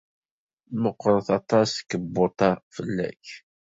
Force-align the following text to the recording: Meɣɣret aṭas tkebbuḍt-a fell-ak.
Meɣɣret 0.81 1.29
aṭas 1.37 1.69
tkebbuḍt-a 1.73 2.51
fell-ak. 2.75 3.25